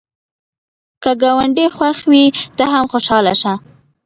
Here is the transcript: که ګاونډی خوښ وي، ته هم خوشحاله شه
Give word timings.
که 1.03 1.11
ګاونډی 1.21 1.67
خوښ 1.75 1.97
وي، 2.09 2.23
ته 2.57 2.63
هم 2.73 2.85
خوشحاله 2.91 3.33
شه 3.41 3.53